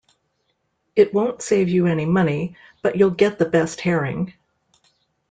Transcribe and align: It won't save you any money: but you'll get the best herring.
It 0.95 1.13
won't 1.13 1.43
save 1.43 1.69
you 1.69 1.85
any 1.85 2.07
money: 2.07 2.55
but 2.81 2.95
you'll 2.95 3.11
get 3.11 3.37
the 3.37 3.45
best 3.47 3.79
herring. 3.81 4.33